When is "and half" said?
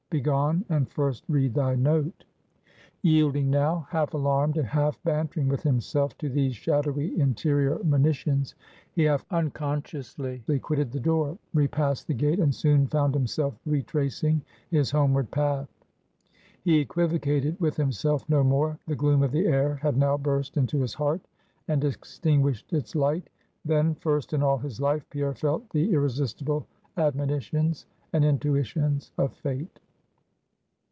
4.57-5.01